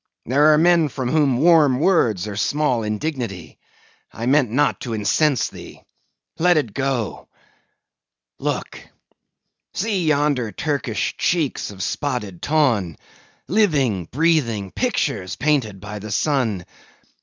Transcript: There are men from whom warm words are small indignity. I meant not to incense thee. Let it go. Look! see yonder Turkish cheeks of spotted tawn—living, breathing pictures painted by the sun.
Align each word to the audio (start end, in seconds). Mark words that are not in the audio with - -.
There 0.25 0.51
are 0.51 0.57
men 0.57 0.89
from 0.89 1.09
whom 1.09 1.37
warm 1.37 1.79
words 1.79 2.27
are 2.27 2.35
small 2.35 2.81
indignity. 2.81 3.59
I 4.11 4.25
meant 4.25 4.49
not 4.49 4.79
to 4.79 4.93
incense 4.93 5.47
thee. 5.49 5.83
Let 6.39 6.57
it 6.57 6.73
go. 6.73 7.27
Look! 8.39 8.79
see 9.75 10.07
yonder 10.07 10.51
Turkish 10.51 11.15
cheeks 11.19 11.69
of 11.69 11.83
spotted 11.83 12.41
tawn—living, 12.41 14.05
breathing 14.05 14.71
pictures 14.71 15.35
painted 15.35 15.79
by 15.79 15.99
the 15.99 16.09
sun. 16.11 16.65